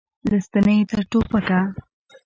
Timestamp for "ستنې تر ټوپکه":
0.45-1.59